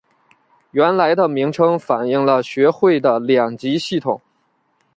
[0.71, 4.19] 原来的名称反应了学会的两级系统。